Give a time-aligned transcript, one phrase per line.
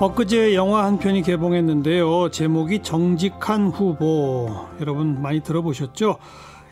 [0.00, 2.30] 엊그제 영화 한 편이 개봉했는데요.
[2.30, 4.48] 제목이 정직한 후보.
[4.80, 6.18] 여러분 많이 들어보셨죠?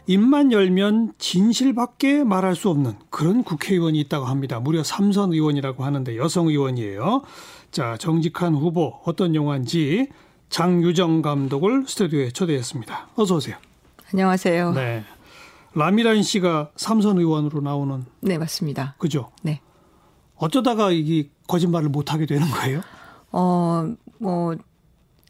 [0.07, 4.61] 입만 열면 진실밖에 말할 수 없는 그런 국회의원이 있다고 합니다.
[4.61, 7.23] 무려 삼선 의원이라고 하는데 여성 의원이에요.
[7.73, 10.09] 자, 정직한 후보 어떤 영화인지
[10.49, 13.09] 장유정 감독을 스튜디오에 초대했습니다.
[13.17, 13.57] 어서 오세요.
[14.13, 14.71] 안녕하세요.
[14.75, 15.03] 네.
[15.75, 18.95] 라미란 씨가 삼선 의원으로 나오는 네, 맞습니다.
[18.99, 19.33] 그죠?
[19.43, 19.61] 네.
[20.37, 22.83] 어쩌다가 이게 거짓말을 못 하게 되는 거예요?
[23.39, 24.57] 어, 뭐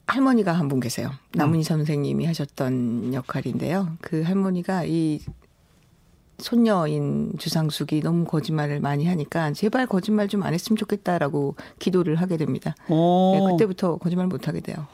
[0.06, 1.10] 할머니가 한 분 계세요.
[1.34, 3.96] 남은희 선생님이 하셨던 역할인데요.
[4.00, 5.20] 그 할머니가 이
[6.38, 12.74] 손녀인 주상숙이 너무 거짓말을 많이 하니까 제발 거짓말 좀 안 했으면 좋겠다라고 기도를 하게 됩니다.
[12.88, 13.32] 어.
[13.34, 14.86] 네, 그때부터 거짓말 못 하게 돼요.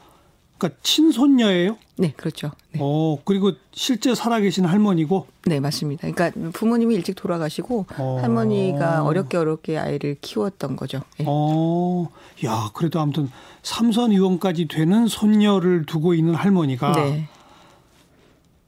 [0.63, 1.77] 그러니까 친손녀예요?
[1.97, 2.51] 네, 그렇죠.
[2.71, 2.79] 네.
[2.81, 6.09] 어, 그리고 실제 살아계신 할머니고 네, 맞습니다.
[6.09, 8.19] 그러니까 부모님이 일찍 돌아가시고 어.
[8.21, 11.01] 할머니가 어렵게 어렵게 아이를 키웠던 거죠.
[11.19, 11.25] 네.
[11.27, 12.09] 어,
[12.45, 13.29] 야, 그래도 아무튼
[13.61, 17.27] 삼선 의원까지 되는 손녀를 두고 있는 할머니가 네.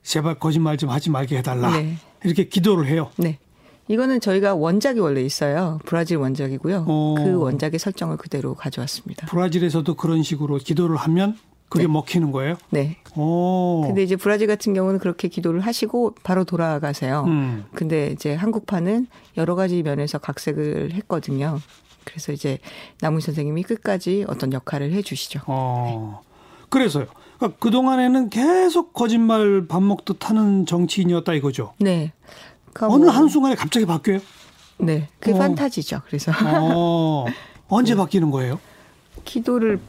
[0.03, 1.71] 제발 거짓말 좀 하지 말게 해달라.
[1.71, 1.97] 네.
[2.25, 3.09] 이렇게 기도를 해요.
[3.15, 3.39] 네.
[3.87, 5.79] 이거는 저희가 원작이 원래 있어요.
[5.85, 6.85] 브라질 원작이고요.
[6.87, 7.15] 어.
[7.17, 9.27] 그 원작의 설정을 그대로 가져왔습니다.
[9.27, 11.37] 브라질에서도 그런 식으로 기도를 하면
[11.69, 11.87] 그게 네.
[11.91, 12.55] 먹히는 거예요.
[12.69, 12.97] 네.
[13.15, 13.81] 오.
[13.85, 17.23] 근데 이제 브라질 같은 경우는 그렇게 기도를 하시고 바로 돌아가세요.
[17.27, 17.65] 음.
[17.73, 21.59] 근데 이제 한국판은 여러 가지 면에서 각색을 했거든요.
[22.03, 22.59] 그래서 이제
[23.01, 25.41] 남은 선생님이 끝까지 어떤 역할을 해 주시죠.
[25.47, 26.21] 어.
[26.69, 27.07] 그래서요.
[27.37, 31.73] 그러니까 그동안에는 계속 거짓말 밥 먹듯 하는 정치인이었다 이거죠.
[31.79, 32.13] 네.
[32.73, 34.19] 그러니까 어느 뭐- 한순간에 갑자기 바뀌어요?
[34.77, 35.07] 네.
[35.19, 35.39] 그게 어.
[35.39, 36.01] 판타지죠.
[36.05, 37.25] 그래서 어.
[37.69, 37.97] 언제 네.
[37.97, 38.59] 바뀌는 거예요?
[39.23, 39.79] 기도를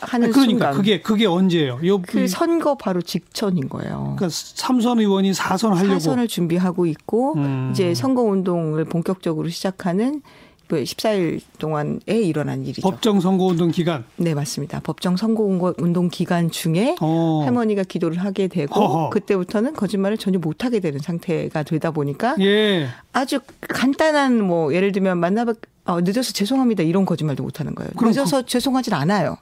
[0.00, 1.80] 하는 그러니까 순간 그게 그게 언제예요?
[1.84, 4.14] 요 그 선거 바로 직전인 거예요.
[4.16, 7.70] 그러니까 삼선 의원이 사선 하려고 사선을 준비하고 있고 음.
[7.72, 10.22] 이제 선거 운동을 본격적으로 시작하는
[10.66, 12.80] 그 14일 동안에 일어난 일이죠.
[12.88, 14.04] 법정 선거 운동 기간.
[14.16, 14.80] 네, 맞습니다.
[14.80, 17.42] 법정 선거 운동 기간 중에 어.
[17.44, 19.10] 할머니가 기도를 하게 되고 허허.
[19.10, 22.88] 그때부터는 거짓말을 전혀 못 하게 되는 상태가 되다 보니까 예.
[23.12, 25.52] 아주 간단한 뭐 예를 들면 만나봐
[25.86, 27.90] 어, 늦어서 죄송합니다 이런 거짓말도 못 하는 거예요.
[28.00, 29.36] 늦어서 죄송하진 않아요.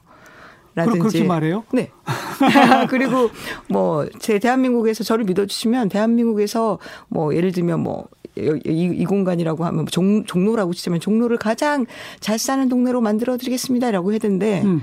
[0.75, 1.63] 라든지 그렇게 말해요?
[1.73, 1.89] 네.
[2.89, 3.29] 그리고
[3.69, 6.79] 뭐 제 대한민국에서 저를 믿어주시면 대한민국에서
[7.09, 11.85] 뭐 예를 들면 뭐 이, 이 공간이라고 하면 종, 종로라고 치자면 종로를 가장
[12.19, 14.81] 잘 사는 동네로 만들어 드리겠습니다라고 했는데 음.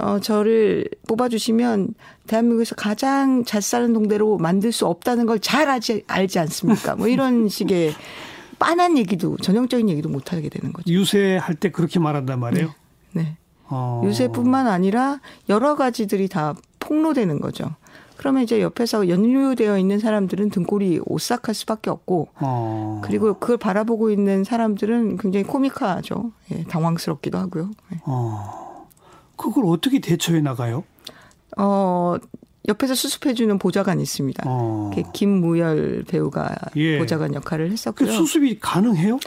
[0.00, 1.94] 어 저를 뽑아 주시면
[2.26, 6.96] 대한민국에서 가장 잘 사는 동네로 만들 수 없다는 걸 잘 알지 알지 않습니까?
[6.96, 7.94] 뭐 이런 식의
[8.58, 10.92] 빤한 얘기도 전형적인 얘기도 못 하게 되는 거죠.
[10.92, 12.74] 유세할 때 그렇게 말한단 말이에요.
[13.12, 13.36] 네.
[13.68, 14.02] 어.
[14.04, 17.74] 유세뿐만 아니라 여러 가지들이 다 폭로되는 거죠.
[18.16, 23.00] 그러면 이제 옆에서 연루되어 있는 사람들은 등골이 오싹할 수밖에 없고 어.
[23.04, 26.32] 그리고 그걸 바라보고 있는 사람들은 굉장히 코믹하죠.
[26.52, 27.70] 예, 당황스럽기도 하고요.
[27.94, 28.00] 예.
[28.04, 28.88] 어.
[29.36, 30.82] 그걸 어떻게 대처해 나가요?
[31.56, 32.16] 어,
[32.66, 34.42] 옆에서 수습해주는 보좌관이 있습니다.
[34.46, 34.90] 어.
[35.12, 36.98] 김무열 배우가 예.
[36.98, 38.10] 보좌관 역할을 그 했었고요.
[38.10, 39.20] 수습이 가능해요?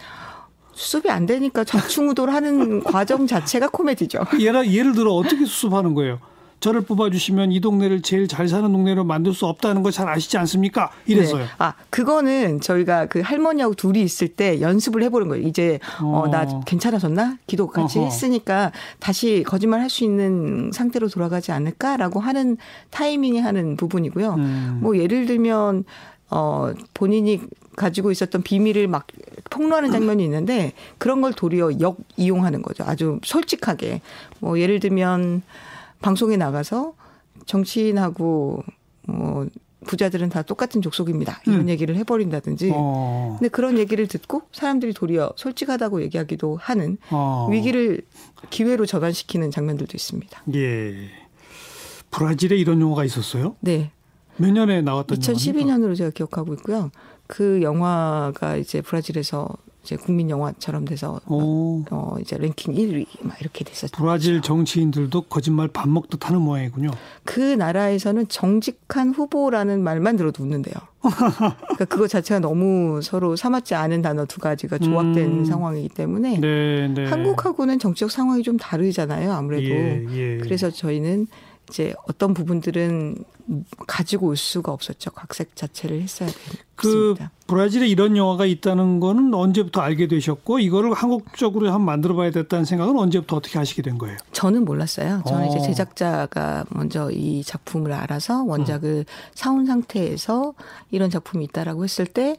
[0.81, 4.19] 수습이 안 되니까 좌충우돌 하는 과정 자체가 코미디죠.
[4.39, 6.17] 예를, 예를 들어 어떻게 수습하는 거예요?
[6.59, 10.91] 저를 뽑아주시면 이 동네를 제일 잘 사는 동네로 만들 수 없다는 거잘 아시지 않습니까?
[11.07, 11.43] 이래서요.
[11.43, 11.49] 네.
[11.57, 15.47] 아, 그거는 저희가 그 할머니하고 둘이 있을 때 연습을 해보는 거예요.
[15.47, 16.61] 이제, 어, 나 어.
[16.65, 17.37] 괜찮아졌나?
[17.47, 18.05] 기도 같이 어허.
[18.05, 22.57] 했으니까 다시 거짓말 할 수 있는 상태로 돌아가지 않을까라고 하는
[22.91, 24.33] 타이밍에 하는 부분이고요.
[24.35, 24.79] 음.
[24.81, 25.83] 뭐 예를 들면,
[26.29, 27.41] 어, 본인이
[27.81, 29.07] 가지고 있었던 비밀을 막
[29.49, 32.83] 폭로하는 장면이 있는데 그런 걸 도리어 역 이용하는 거죠.
[32.85, 34.01] 아주 솔직하게.
[34.39, 35.41] 뭐 예를 들면
[36.01, 36.93] 방송에 나가서
[37.45, 38.63] 정치인하고
[39.07, 39.47] 뭐
[39.85, 41.41] 부자들은 다 똑같은 족속입니다.
[41.47, 41.69] 이런 음.
[41.69, 42.71] 얘기를 해버린다든지.
[42.73, 43.37] 어.
[43.39, 47.47] 근데 그런 얘기를 듣고 사람들이 도리어 솔직하다고 얘기하기도 하는 어.
[47.49, 48.03] 위기를
[48.51, 50.43] 기회로 전환시키는 장면들도 있습니다.
[50.53, 51.09] 예.
[52.11, 53.55] 브라질에 이런 영화가 있었어요?
[53.61, 53.91] 네.
[54.37, 55.75] 몇 년에 나왔던 영화입니까?
[55.75, 56.91] 2012년으로 제가 기억하고 있고요.
[57.31, 59.47] 그 영화가 이제 브라질에서
[59.83, 61.81] 이제 국민 영화처럼 돼서 오.
[61.89, 63.93] 어 이제 랭킹 1위 막 이렇게 됐었죠.
[63.97, 66.91] 브라질 정치인들도 거짓말 밥 먹듯 하는 모양이군요.
[67.23, 70.75] 그 나라에서는 정직한 후보라는 말만 들어도 웃는데요.
[71.01, 75.45] 그러니까 그거 자체가 너무 서로 삼았지 않은 단어 두 가지가 조합된 음.
[75.45, 77.05] 상황이기 때문에 네, 네.
[77.05, 79.31] 한국하고는 정치적 상황이 좀 다르잖아요.
[79.31, 79.63] 아무래도.
[79.63, 80.37] 예, 예.
[80.39, 81.27] 그래서 저희는
[81.72, 83.23] 이제 어떤 부분들은
[83.88, 85.12] 가지고 올 수가 없었죠.
[85.12, 86.29] 각색 자체를 했어야
[86.76, 87.32] 그 됐습니다.
[87.47, 92.97] 브라질에 이런 영화가 있다는 거는 언제부터 알게 되셨고 이거를 한국적으로 한번 만들어 봐야 됐다는 생각은
[92.97, 94.18] 언제부터 어떻게 하시게 된 거예요?
[94.34, 95.23] 저는 몰랐어요.
[95.26, 95.47] 저는 어.
[95.47, 100.53] 이제 제작자가 먼저 이 작품을 알아서 원작을 사온 상태에서
[100.91, 102.38] 이런 작품이 있다라고 했을 때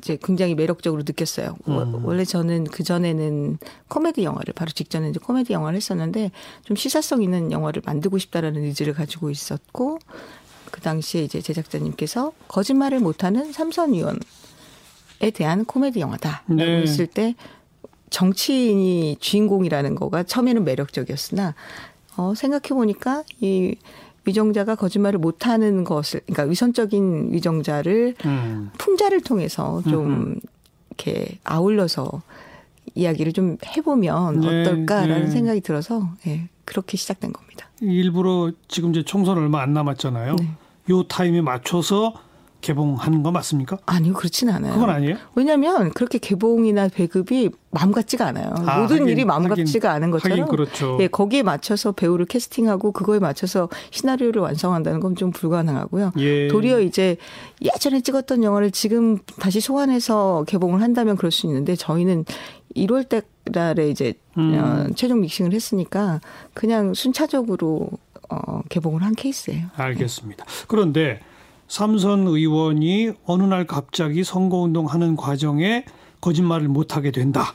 [0.00, 1.56] 이제 굉장히 매력적으로 느꼈어요.
[1.66, 2.04] 음.
[2.04, 3.58] 원래 저는 그 전에는
[3.88, 6.30] 코미디 영화를 바로 직전에 이제 코미디 영화를 했었는데
[6.64, 9.98] 좀 시사성 있는 영화를 만들고 싶다라는 의지를 가지고 있었고
[10.70, 14.18] 그 당시에 이제 제작자님께서 거짓말을 못하는 삼선 위원에
[15.34, 16.44] 대한 코미디 영화다.
[16.46, 16.82] 라고 네.
[16.82, 17.34] 했을 때
[18.10, 21.54] 정치인이 주인공이라는 거가 처음에는 매력적이었으나
[22.16, 23.76] 어 생각해 보니까 이
[24.24, 28.70] 위정자가 거짓말을 못하는 것을, 그러니까 위선적인 위정자를 음.
[28.78, 30.40] 풍자를 통해서 좀 음흠.
[30.90, 32.22] 이렇게 아울러서
[32.94, 35.30] 이야기를 좀 해보면 네, 어떨까라는 네.
[35.30, 37.68] 생각이 들어서 예, 그렇게 시작된 겁니다.
[37.80, 40.36] 일부러 지금 이제 총선 얼마 안 남았잖아요.
[40.36, 40.48] 네.
[40.90, 42.14] 요 타임에 맞춰서
[42.60, 43.78] 개봉하는 거 맞습니까?
[43.86, 44.72] 아니요, 그렇진 않아요.
[44.74, 45.16] 그건 아니에요?
[45.36, 48.52] 왜냐하면 그렇게 개봉이나 배급이 마음 같지가 않아요.
[48.66, 50.48] 아, 모든 하긴, 일이 마음 하긴, 같지가 않은 것처럼.
[50.48, 50.98] 그렇죠.
[51.00, 56.12] 예, 거기에 맞춰서 배우를 캐스팅하고 그거에 맞춰서 시나리오를 완성한다는 건 좀 불가능하고요.
[56.18, 56.48] 예.
[56.48, 57.16] 도리어 이제
[57.62, 62.24] 예전에 찍었던 영화를 지금 다시 소환해서 개봉을 한다면 그럴 수 있는데 저희는
[62.76, 63.08] 1월
[63.52, 64.54] 달에 이제 음.
[64.58, 66.20] 어, 최종 믹싱을 했으니까
[66.54, 67.88] 그냥 순차적으로
[68.28, 69.68] 어, 개봉을 한 케이스예요.
[69.76, 70.44] 알겠습니다.
[70.44, 70.64] 네.
[70.68, 71.20] 그런데
[71.68, 75.84] 삼선 의원이 어느 날 갑자기 선거운동 하는 과정에
[76.22, 77.52] 거짓말을 못하게 된다.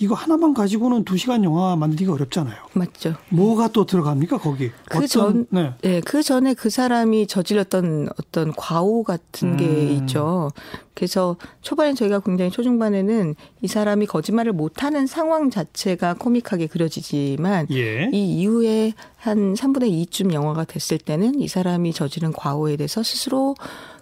[0.00, 2.56] 이거 하나만 가지고는 두 시간 영화 만들기가 어렵잖아요.
[2.72, 3.14] 맞죠.
[3.28, 4.70] 뭐가 또 들어갑니까 거기?
[4.88, 5.74] 그 전, 네.
[5.82, 9.56] 네, 그 전에 그 사람이 저질렀던 어떤 과오 같은 음.
[9.58, 10.52] 게 있죠.
[10.94, 18.08] 그래서 초반에 저희가 굉장히 초중반에는 이 사람이 거짓말을 못하는 상황 자체가 코믹하게 그려지지만 예.
[18.10, 23.54] 이 이후에 한 3분의 2쯤 영화가 됐을 때는 이 사람이 저지른 과오에 대해서 스스로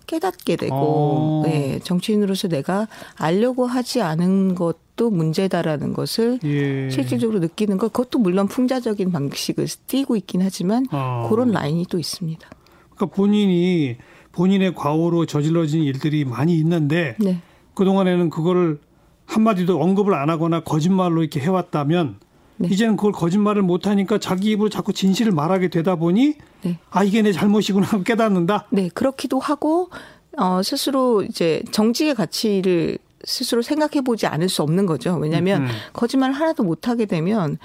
[0.08, 1.42] 깨닫게 되고 어.
[1.46, 6.90] 네, 정치인으로서 내가 알려고 하지 않은 것도 문제다라는 것을 예.
[6.90, 11.28] 실질적으로 느끼는 것 그것도 물론 풍자적인 방식을 띄고 있긴 하지만 어.
[11.30, 12.48] 그런 라인이 또 있습니다.
[12.96, 13.96] 그러니까 본인이
[14.32, 17.40] 본인의 과오로 저질러진 일들이 많이 있는데 네.
[17.74, 18.80] 그동안에는 그거를
[19.26, 22.16] 한마디도 언급을 안 하거나 거짓말로 이렇게 해왔다면
[22.56, 22.68] 네.
[22.70, 26.78] 이제는 그걸 거짓말을 못하니까 자기 입으로 자꾸 진실을 말하게 되다 보니 네.
[26.90, 28.66] 아 이게 내 잘못이구나 깨닫는다.
[28.70, 29.90] 네 그렇기도 하고
[30.36, 35.16] 어, 스스로 이제 정직의 가치를 스스로 생각해 보지 않을 수 없는 거죠.
[35.16, 35.68] 왜냐하면 음.
[35.92, 37.58] 거짓말 하나도 못 하게 되면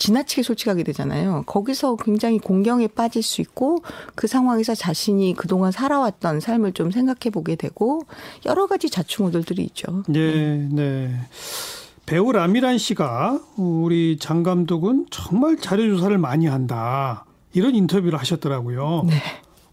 [0.00, 1.44] 지나치게 솔직하게 되잖아요.
[1.46, 3.82] 거기서 굉장히 공경에 빠질 수 있고
[4.14, 8.02] 그 상황에서 자신이 그동안 살아왔던 삶을 좀 생각해 보게 되고
[8.46, 10.02] 여러 가지 자충우돌들이 있죠.
[10.08, 11.14] 네, 네.
[12.06, 17.24] 배우 라미란 씨가 우리 장 감독은 정말 자료 조사를 많이 한다.
[17.52, 19.04] 이런 인터뷰를 하셨더라고요.
[19.06, 19.14] 네.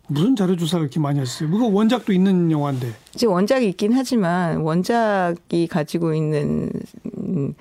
[0.08, 1.50] 무슨 자료 조사를 이렇게 많이 하셨어요?
[1.50, 2.94] 그거 원작도 있는 영화인데.
[3.14, 6.72] 이제 원작이 있긴 하지만 원작이 가지고 있는
[7.18, 7.54] 음,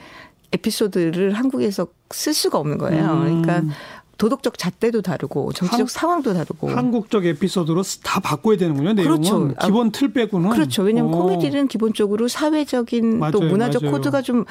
[0.53, 3.05] 에피소드를 한국에서 쓸 수가 없는 거예요.
[3.15, 3.43] 음.
[3.43, 3.75] 그러니까
[4.19, 8.95] 도덕적 잣대도 다르고 정치적 한, 상황도 다르고 한국적 에피소드로 다 바꿔야 되는군요.
[8.95, 9.55] 내용은 그렇죠.
[9.63, 10.83] 기본 틀 빼고는 그렇죠.
[10.83, 11.19] 왜냐하면 오.
[11.19, 13.93] 코미디는 기본적으로 사회적인 맞아요, 또 문화적 맞아요.
[13.97, 14.45] 코드가 좀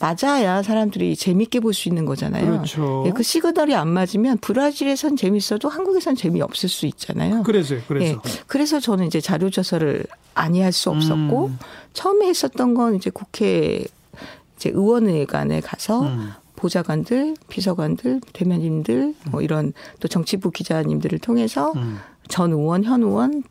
[0.00, 2.44] 맞아야 사람들이 재밌게 볼 수 있는 거잖아요.
[2.46, 3.04] 그렇죠.
[3.06, 7.42] 예, 그 시그널이 안 맞으면 브라질에선 재밌어도 한국에선 재미 없을 수 있잖아요.
[7.44, 7.80] 그래서요.
[7.88, 8.16] 그래서 예,
[8.46, 10.04] 그래서 저는 이제 자료 조사를
[10.34, 11.58] 아니할 수 없었고 음.
[11.92, 13.84] 처음에 했었던 건 이제 국회
[14.56, 16.32] 이제 의원회관에 가서 음.
[16.62, 21.98] 보좌관들, 비서관들, 대변인들 뭐 이런 또 정치부 기자님들을 통해서 음.
[22.28, 23.42] 전 의원, 현 의원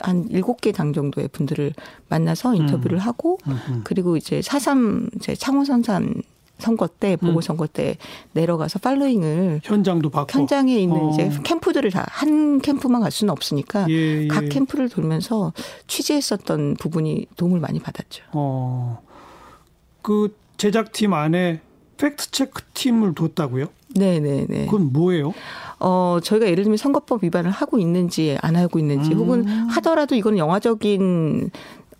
[0.00, 1.72] 한 일곱 개 당 정도의 분들을
[2.10, 3.00] 만나서 인터뷰를 음.
[3.00, 3.80] 하고 음.
[3.84, 6.22] 그리고 이제 사삼 이제 창원선산
[6.58, 7.28] 선거 때 음.
[7.28, 7.96] 보궐 선거 때
[8.32, 11.10] 내려가서 팔로잉을 현장도 받고 현장에 있는 어.
[11.10, 14.28] 이제 캠프들을 다 한 캠프만 갈 수는 없으니까 예, 예.
[14.28, 15.52] 각 캠프를 돌면서
[15.86, 18.24] 취재했었던 부분이 도움을 많이 받았죠.
[18.32, 19.00] 어.
[20.02, 21.60] 그 제작팀 안에
[21.98, 23.66] 팩트 체크 팀을 뒀다고요?
[23.94, 24.64] 네, 네, 네.
[24.66, 25.34] 그건 뭐예요?
[25.80, 29.18] 어, 저희가 예를 들면 선거법 위반을 하고 있는지 안 하고 있는지 음.
[29.18, 31.50] 혹은 하더라도 이건 영화적인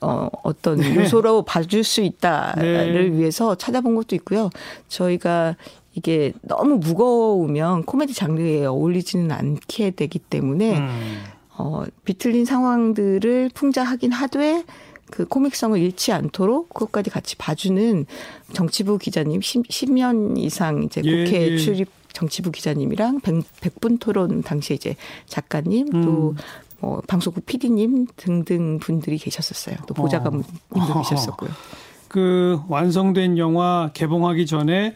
[0.01, 0.95] 어, 어떤 네.
[0.95, 3.17] 요소로 봐줄 수 있다를 네.
[3.17, 4.51] 위해서 찾아본 것도 있고요.
[4.89, 5.57] 저희가
[5.95, 11.23] 이게 너무 무거우면 코미디 장르에 어울리지는 않게 되기 때문에 음.
[11.57, 14.65] 어, 비틀린 상황들을 풍자하긴 하되
[15.11, 18.07] 그 코믹성을 잃지 않도록 그것까지 같이 봐주는
[18.53, 21.59] 정치부 기자님 10, 년 이상 이제 예, 국회 예.
[21.59, 23.21] 출입 정치부 기자님이랑
[23.61, 24.97] 백, 분 토론 당시에 이제
[25.27, 26.03] 작가님 음.
[26.05, 26.35] 또
[26.81, 29.77] 뭐 방송국 PD님 등등 분들이 계셨었어요.
[29.87, 31.03] 또 보좌관분도 어.
[31.03, 31.51] 계셨었고요.
[32.09, 34.95] 그 완성된 영화 개봉하기 전에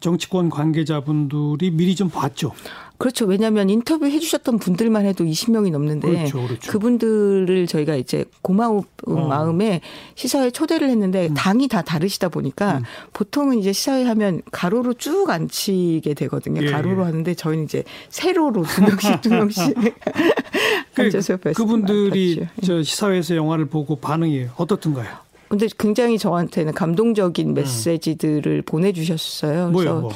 [0.00, 2.52] 정치권 관계자분들이 미리 좀 봤죠.
[2.98, 3.26] 그렇죠.
[3.26, 6.72] 왜냐하면 인터뷰 해주셨던 분들만 해도 20명이 넘는데 그렇죠, 그렇죠.
[6.72, 9.12] 그분들을 저희가 이제 고마운 어.
[9.12, 9.80] 마음에
[10.16, 11.34] 시사회 초대를 했는데 음.
[11.34, 12.82] 당이 다 다르시다 보니까 음.
[13.12, 16.62] 보통은 이제 시사회 하면 가로로 쭉 앉히게 되거든요.
[16.62, 17.04] 예, 가로로 예.
[17.06, 19.74] 하는데 저희는 이제 세로로 두 명씩 두 명씩
[20.94, 25.28] 그, 앉아서 그분들이 저 시사회에서 영화를 보고 반응이 어떻던가요?
[25.48, 28.62] 근데 굉장히 저한테는 감동적인 메시지들을 음.
[28.66, 29.70] 보내주셨어요.
[29.72, 30.10] 그래서 뭐요, 뭐.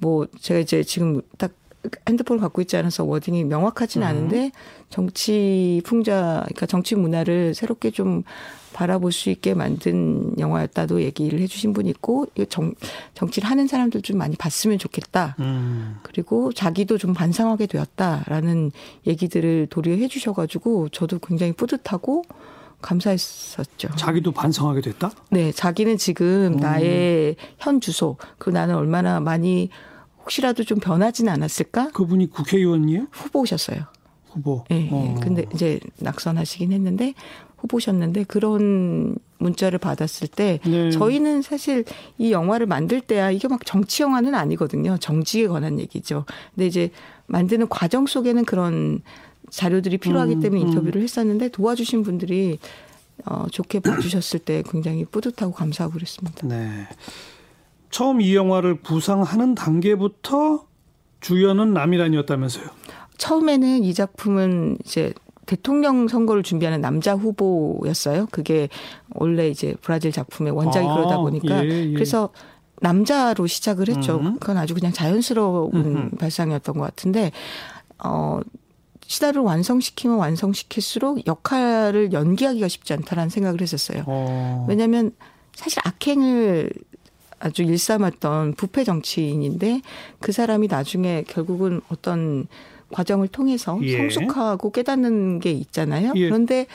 [0.00, 1.50] 뭐 제가 이제 지금 딱
[2.08, 4.08] 핸드폰을 갖고 있지 않아서 워딩이 명확하지는 음.
[4.08, 4.52] 않은데
[4.88, 8.22] 정치 풍자, 그러니까 정치 문화를 새롭게 좀
[8.72, 12.74] 바라볼 수 있게 만든 영화였다도 얘기를 해주신 분이 있고 정,
[13.14, 15.36] 정치를 하는 사람들 좀 많이 봤으면 좋겠다.
[15.40, 15.96] 음.
[16.02, 18.70] 그리고 자기도 좀 반성하게 되었다라는
[19.06, 22.24] 얘기들을 도리어 해주셔가지고 저도 굉장히 뿌듯하고
[22.80, 23.90] 감사했었죠.
[23.96, 25.12] 자기도 반성하게 됐다?
[25.30, 26.56] 네, 자기는 지금 음.
[26.56, 29.70] 나의 현 주소, 그 나는 얼마나 많이
[30.22, 31.90] 혹시라도 좀 변하지는 않았을까?
[31.90, 33.08] 그분이 국회의원이에요?
[33.10, 33.84] 후보셨어요.
[34.30, 34.64] 후보.
[34.70, 35.14] 예, 네, 어.
[35.20, 37.14] 근데 이제 낙선하시긴 했는데
[37.58, 40.90] 후보셨는데 그런 문자를 받았을 때 네.
[40.90, 41.84] 저희는 사실
[42.18, 44.96] 이 영화를 만들 때야 이게 막 정치 영화는 아니거든요.
[44.98, 46.24] 정치에 관한 얘기죠.
[46.54, 46.90] 근데 이제
[47.26, 49.00] 만드는 과정 속에는 그런
[49.50, 50.68] 자료들이 필요하기 음, 때문에 음.
[50.68, 52.58] 인터뷰를 했었는데 도와주신 분들이
[53.26, 56.46] 어, 좋게 봐주셨을 때 굉장히 뿌듯하고 감사하고 그랬습니다.
[56.46, 56.88] 네.
[57.92, 60.64] 처음 이 영화를 구상하는 단계부터
[61.20, 62.66] 주연은 남이란이었다면서요?
[63.18, 65.12] 처음에는 이 작품은 이제
[65.46, 68.26] 대통령 선거를 준비하는 남자 후보였어요.
[68.30, 68.68] 그게
[69.14, 71.92] 원래 이제 브라질 작품의 원작이 아, 그러다 보니까 예, 예.
[71.92, 72.30] 그래서
[72.80, 74.16] 남자로 시작을 했죠.
[74.16, 74.38] 음.
[74.40, 77.30] 그건 아주 그냥 자연스러운 음 발상이었던 것 같은데
[78.02, 78.40] 어
[79.06, 84.04] 시다를 완성시키면 완성시킬수록 역할을 연기하기가 쉽지 않다라는 생각을 했었어요.
[84.06, 84.64] 어.
[84.68, 85.12] 왜냐하면
[85.54, 86.70] 사실 악행을
[87.42, 89.82] 아주 일삼았던 부패 정치인인데
[90.20, 92.46] 그 사람이 나중에 결국은 어떤
[92.92, 93.96] 과정을 통해서 예.
[93.96, 96.12] 성숙하고 깨닫는 게 있잖아요.
[96.14, 96.28] 예.
[96.28, 96.66] 그런데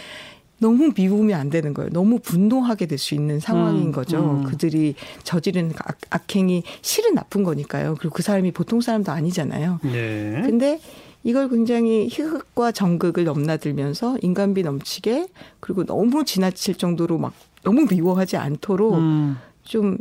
[0.59, 1.89] 너무 미우면 안 되는 거예요.
[1.91, 4.41] 너무 분노하게 될 수 있는 상황인 음, 거죠.
[4.41, 4.43] 음.
[4.43, 7.95] 그들이 저지른 악, 악행이 실은 나쁜 거니까요.
[7.99, 9.79] 그리고 그 사람이 보통 사람도 아니잖아요.
[9.83, 10.41] 네.
[10.43, 10.81] 근데
[11.23, 15.27] 이걸 굉장히 희극과 정극을 넘나들면서 인간비 넘치게
[15.59, 17.33] 그리고 너무 지나칠 정도로 막
[17.63, 19.37] 너무 미워하지 않도록 음.
[19.63, 19.97] 좀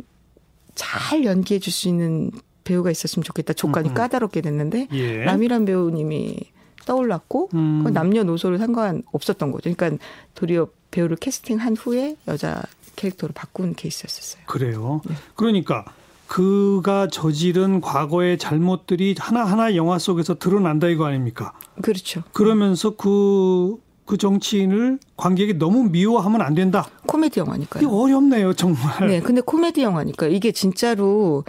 [0.77, 2.31] 잘 연기해 줄 수 있는
[2.63, 3.53] 배우가 있었으면 좋겠다.
[3.53, 3.93] 조건이 음.
[3.93, 5.23] 까다롭게 됐는데 예.
[5.23, 6.37] 남이란 배우님이
[6.85, 7.85] 떠올랐고 음.
[7.93, 9.73] 남녀노소를 상관 없었던 거죠.
[9.73, 10.03] 그러니까
[10.35, 12.61] 도리어 배우를 캐스팅한 후에 여자
[12.97, 14.43] 캐릭터로 바꾼 케이스였었어요.
[14.47, 15.01] 그래요.
[15.07, 15.15] 네.
[15.35, 15.85] 그러니까
[16.27, 21.53] 그가 저지른 과거의 잘못들이 하나하나 영화 속에서 드러난다 이거 아닙니까?
[21.81, 22.23] 그렇죠.
[22.33, 26.87] 그러면서 그, 그 정치인을 관객이 너무 미워하면 안 된다.
[27.05, 27.83] 코미디 영화니까요.
[27.83, 29.07] 이게 어렵네요, 정말.
[29.07, 31.43] 네, 근데 코미디 영화니까 이게 진짜로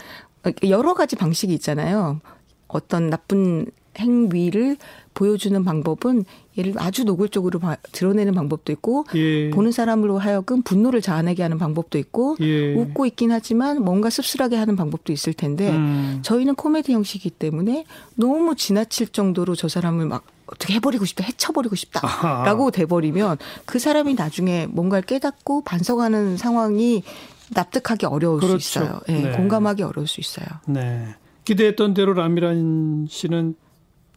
[0.68, 2.20] 여러 가지 방식이 있잖아요.
[2.66, 3.66] 어떤 나쁜
[3.98, 4.76] 행위를
[5.14, 6.24] 보여주는 방법은
[6.56, 7.60] 예를 아주 노골적으로
[7.92, 9.50] 드러내는 방법도 있고 예.
[9.50, 12.74] 보는 사람으로 하여금 분노를 자아내게 하는 방법도 있고 예.
[12.74, 16.20] 웃고 있긴 하지만 뭔가 씁쓸하게 하는 방법도 있을 텐데 음.
[16.22, 17.84] 저희는 코미디 형식이기 때문에
[18.14, 24.66] 너무 지나칠 정도로 저 사람을 막 어떻게 해버리고 싶다, 해쳐버리고 싶다라고 돼버리면 그 사람이 나중에
[24.66, 27.02] 뭔가를 깨닫고 반성하는 상황이
[27.50, 28.58] 납득하기 어려울 그렇죠.
[28.58, 29.00] 수 있어요.
[29.08, 29.32] 네, 네.
[29.32, 30.46] 공감하기 어려울 수 있어요.
[30.66, 31.14] 네.
[31.44, 33.54] 기대했던 대로 라미란 씨는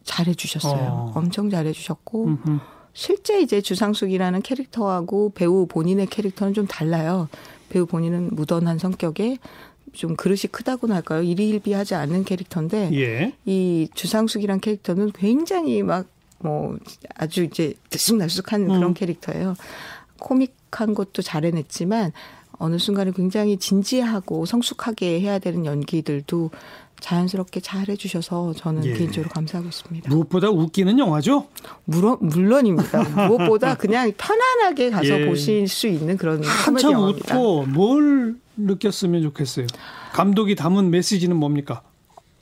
[0.04, 0.82] 잘해 주셨어요.
[0.82, 1.12] 어.
[1.14, 2.36] 엄청 잘해 주셨고
[2.92, 7.28] 실제 이제 주상숙이라는 캐릭터하고 배우 본인의 캐릭터는 좀 달라요.
[7.70, 9.38] 배우 본인은 무던한 성격에
[9.92, 11.22] 좀 그릇이 크다고나 할까요?
[11.22, 13.34] 일희일비하지 않는 캐릭터인데 예.
[13.44, 16.06] 이 주상숙이란 캐릭터는 굉장히 막
[16.42, 16.76] 뭐
[17.14, 18.68] 아주 이제 들쑥날쑥한 음.
[18.68, 19.56] 그런 캐릭터예요.
[20.18, 22.12] 코믹한 것도 잘 해냈지만
[22.58, 26.50] 어느 순간에 굉장히 진지하고 성숙하게 해야 되는 연기들도
[27.00, 28.92] 자연스럽게 잘 해주셔서 저는 예.
[28.92, 30.08] 개인적으로 감사하고 있습니다.
[30.08, 31.48] 무엇보다 웃기는 영화죠?
[31.84, 33.26] 물론 물론입니다.
[33.26, 35.26] 무엇보다 그냥 편안하게 가서 예.
[35.26, 39.66] 보실 수 있는 그런 한참 웃고 뭘 느꼈으면 좋겠어요.
[40.12, 41.82] 감독이 담은 메시지는 뭡니까?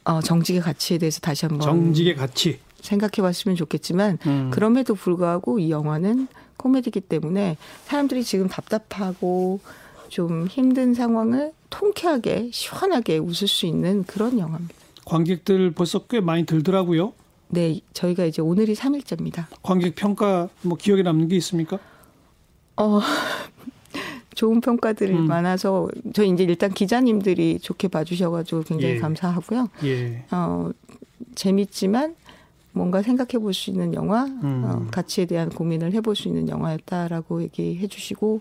[0.05, 4.51] 어, 정직의 가치에 대해서 다시 한번 정직의 가치 생각해 봤으면 좋겠지만 음.
[4.53, 7.57] 그럼에도 불구하고 이 영화는 코미디기 때문에
[7.87, 9.61] 사람들이 지금 답답하고
[10.09, 14.75] 좀 힘든 상황을 통쾌하게 시원하게 웃을 수 있는 그런 영화입니다.
[15.05, 17.13] 관객들 벌써 꽤 많이 들더라고요.
[17.49, 19.47] 네, 저희가 이제 오늘이 3일째입니다.
[19.63, 21.79] 관객 평가 뭐 기억에 남는 게 있습니까?
[22.77, 23.01] 어,
[24.35, 25.27] 좋은 평가들이 음.
[25.27, 28.99] 많아서 저 이제 일단 기자님들이 좋게 봐주셔가지고 굉장히 예.
[28.99, 29.69] 감사하고요.
[29.85, 30.25] 예.
[30.31, 30.71] 어,
[31.35, 32.15] 재밌지만
[32.73, 34.63] 뭔가 생각해 볼 수 있는 영화, 음.
[34.65, 38.41] 어, 가치에 대한 고민을 해볼 수 있는 영화였다라고 얘기해 주시고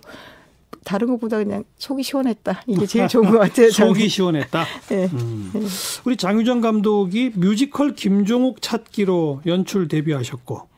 [0.85, 2.63] 다른 것보다 그냥 속이 시원했다.
[2.67, 3.69] 이게 제일 좋은 것 같아요.
[3.71, 4.65] 속이 시원했다.
[4.89, 5.09] 네.
[5.11, 5.51] 음.
[6.05, 10.69] 우리 장유정 감독이 뮤지컬 김종욱 찾기로 연출 데뷔하셨고.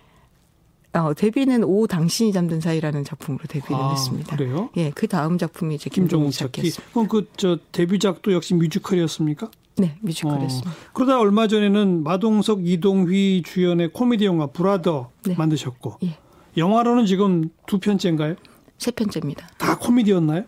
[0.93, 4.36] 어, 데뷔는 오 당신이 잠든 사이라는 작품으로 데뷔를 아, 했습니다.
[4.36, 4.70] 그래요?
[4.75, 6.70] 예, 그 다음 작품이 이제 김종욱 찾기.
[6.93, 9.50] 그럼 그 저 데뷔작도 역시 뮤지컬이었습니까?
[9.77, 10.69] 네, 뮤지컬이었습니다.
[10.69, 15.35] 어, 그러다 얼마 전에는 마동석, 이동휘 주연의 코미디 영화 브라더 네.
[15.35, 15.97] 만드셨고.
[16.03, 16.17] 예.
[16.57, 18.35] 영화로는 지금 두 편째인가요?
[18.77, 19.47] 세 편째입니다.
[19.57, 20.43] 다다 코미디였나요?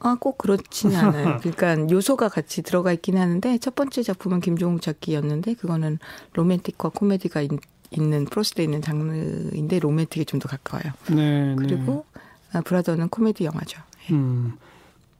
[0.00, 1.38] 아, 꼭 그렇진 않아요.
[1.42, 5.98] 그러니까 요소가 같이 들어가 있긴 하는데 첫 번째 작품은 김종욱 작기였는데 그거는
[6.34, 7.50] 로맨틱과 코미디가 있,
[7.90, 10.92] 는 프로스에 있는 장르인데 로맨틱에 좀 더 가까워요.
[11.10, 11.56] 네.
[11.58, 12.20] 그리고 네.
[12.58, 13.80] 아, 브라더는 코미디 영화죠.
[14.12, 14.52] 음.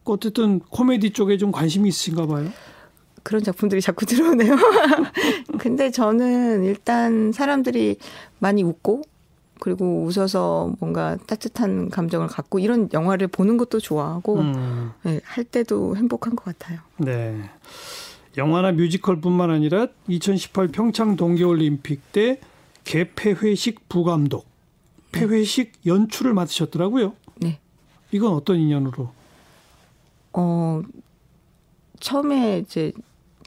[0.04, 2.48] 어쨌든 코미디 쪽에 좀 관심이 있으신가 봐요.
[3.22, 4.56] 그런 작품들이 자꾸 들어오네요.
[5.58, 7.96] 근데 저는 일단 사람들이
[8.38, 9.02] 많이 웃고
[9.60, 14.92] 그리고 웃어서 뭔가 따뜻한 감정을 갖고 이런 영화를 보는 것도 좋아하고 음.
[15.02, 16.78] 네, 할 때도 행복한 것 같아요.
[16.98, 17.50] 네.
[18.36, 22.40] 영화나 뮤지컬뿐만 아니라 2018 평창 동계올림픽 때
[22.84, 24.46] 개폐회식 부감독,
[25.10, 27.14] 폐회식 연출을 맡으셨더라고요.
[27.36, 27.58] 네.
[28.12, 29.10] 이건 어떤 인연으로?
[30.34, 30.82] 어
[31.98, 32.92] 처음에 이제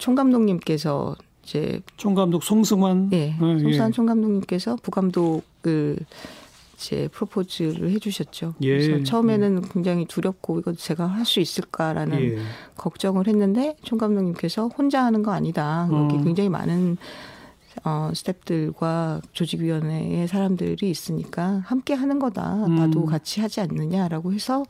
[0.01, 3.91] 총감독님께서 이제 총감독 송승환 네, 네 송승환 예.
[3.91, 5.97] 총감독님께서 부감독을
[6.75, 8.55] 이제 프로포즈를 해주셨죠.
[8.61, 8.77] 예.
[8.77, 12.37] 그래서 처음에는 굉장히 두렵고 이거 제가 할 수 있을까라는 예.
[12.75, 15.87] 걱정을 했는데 총 감독님께서 혼자 하는 거 아니다.
[15.91, 16.23] 여기 어.
[16.23, 16.97] 굉장히 많은
[17.83, 22.65] 어, 스탭들과 조직위원회의 사람들이 있으니까 함께 하는 거다.
[22.65, 22.75] 음.
[22.75, 24.63] 나도 같이 하지 않느냐라고 해서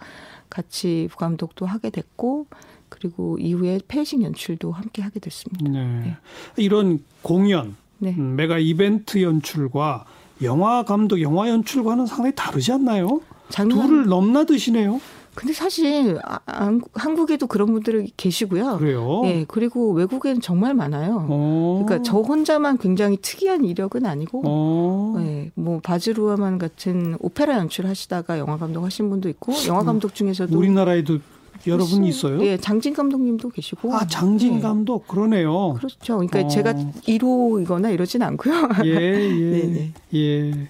[0.49, 2.45] 같이 부감독도 하게 됐고
[2.91, 5.69] 그리고 이후에 폐식 연출도 함께 하게 됐습니다.
[5.71, 6.01] 네.
[6.01, 6.17] 네.
[6.57, 8.13] 이런 공연, 네.
[8.17, 10.05] 음, 메가 이벤트 연출과
[10.43, 13.21] 영화 감독, 영화 연출과는 상당히 다르지 않나요?
[13.49, 13.87] 장난...
[13.87, 14.99] 둘을 넘나드시네요.
[15.33, 18.77] 근데 사실 아, 한국에도 그런 분들이 계시고요.
[18.79, 19.21] 그래요?
[19.25, 21.25] 예, 그리고 외국에는 정말 많아요.
[21.29, 21.33] 오.
[21.33, 21.85] 어.
[21.85, 24.43] 그러니까 저 혼자만 굉장히 특이한 이력은 아니고, 오.
[24.45, 25.15] 어.
[25.21, 31.19] 예, 뭐 바즈루아만 같은 오페라 연출하시다가 영화 감독 하신 분도 있고, 영화 감독 중에서도 우리나라에도
[31.67, 32.43] 여러분이 있어요?
[32.43, 33.93] 예, 장진 감독님도 계시고.
[33.93, 34.61] 아, 장진 네.
[34.61, 35.73] 감독 그러네요.
[35.73, 36.17] 그렇죠.
[36.17, 36.47] 그러니까 어.
[36.47, 38.69] 제가 1호이거나 이러진 않고요.
[38.85, 39.61] 예, 예.
[39.61, 39.93] 네네.
[40.15, 40.69] 예.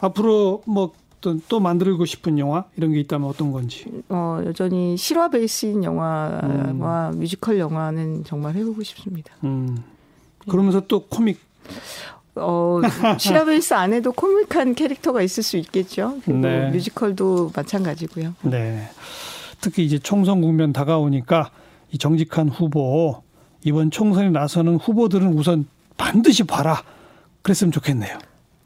[0.00, 3.86] 앞으로 뭐 또, 또 만들고 싶은 영화 이런 게 있다면 어떤 건지?
[4.08, 7.18] 어, 여전히 실화 베이스인 영화와 음.
[7.18, 9.34] 뮤지컬 영화는 정말 해보고 싶습니다.
[9.44, 9.82] 음.
[10.48, 11.38] 그러면서 또 코믹
[12.36, 12.80] 어,
[13.18, 16.18] 실화 베이스 안에도 코믹한 캐릭터가 있을 수 있겠죠.
[16.26, 16.70] 네.
[16.70, 18.34] 뮤지컬도 마찬가지고요.
[18.42, 18.88] 네.
[19.60, 21.50] 특히 이제 총선 국면 다가오니까
[21.92, 23.22] 이 정직한 후보
[23.64, 25.66] 이번 총선에 나서는 후보들은 우선
[25.96, 26.82] 반드시 봐라.
[27.42, 28.18] 그랬으면 좋겠네요.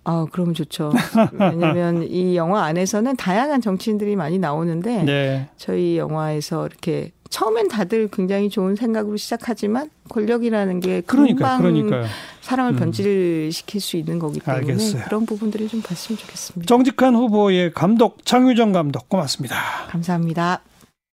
[0.05, 0.93] 아, 그러면 좋죠.
[1.33, 5.49] 왜냐면 이 영화 안에서는 다양한 정치인들이 많이 나오는데 네.
[5.57, 12.05] 저희 영화에서 이렇게 처음엔 다들 굉장히 좋은 생각으로 시작하지만 권력이라는 게 금방 그러니까,
[12.43, 12.77] 사람을 음.
[12.77, 15.05] 변질시킬 수 있는 거기 때문에 알겠어요.
[15.05, 16.67] 그런 부분들이 좀 봤으면 좋겠습니다.
[16.67, 19.57] 정직한 후보의 감독 장유정 감독 고맙습니다.
[19.89, 20.61] 감사합니다.